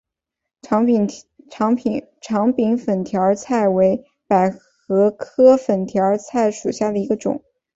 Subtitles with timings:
[0.63, 0.83] 长
[2.47, 7.43] 柄粉条儿菜为百合科粉条儿菜属下的一个种。